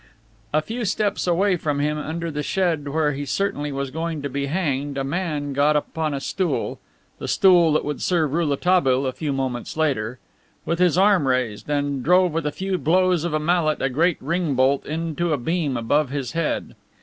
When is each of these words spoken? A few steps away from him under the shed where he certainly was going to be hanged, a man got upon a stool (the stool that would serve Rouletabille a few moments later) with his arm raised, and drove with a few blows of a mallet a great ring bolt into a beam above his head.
A 0.51 0.63
few 0.63 0.83
steps 0.83 1.27
away 1.27 1.57
from 1.57 1.77
him 1.79 1.95
under 1.99 2.31
the 2.31 2.41
shed 2.41 2.87
where 2.87 3.13
he 3.13 3.23
certainly 3.23 3.71
was 3.71 3.91
going 3.91 4.23
to 4.23 4.29
be 4.31 4.47
hanged, 4.47 4.97
a 4.97 5.03
man 5.03 5.53
got 5.53 5.75
upon 5.75 6.15
a 6.15 6.19
stool 6.19 6.79
(the 7.19 7.27
stool 7.27 7.73
that 7.73 7.85
would 7.85 8.01
serve 8.01 8.33
Rouletabille 8.33 9.05
a 9.05 9.11
few 9.11 9.31
moments 9.31 9.77
later) 9.77 10.17
with 10.65 10.79
his 10.79 10.97
arm 10.97 11.27
raised, 11.27 11.69
and 11.69 12.01
drove 12.01 12.31
with 12.31 12.47
a 12.47 12.51
few 12.51 12.79
blows 12.79 13.23
of 13.25 13.35
a 13.35 13.39
mallet 13.39 13.79
a 13.79 13.89
great 13.89 14.17
ring 14.19 14.55
bolt 14.55 14.87
into 14.87 15.33
a 15.33 15.37
beam 15.37 15.77
above 15.77 16.09
his 16.09 16.31
head. 16.31 16.73